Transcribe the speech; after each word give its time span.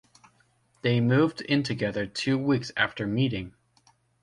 They 0.81 0.99
moved 0.99 1.41
in 1.41 1.61
together 1.61 2.07
two 2.07 2.35
weeks 2.35 2.71
after 2.75 3.05
meeting. 3.05 3.53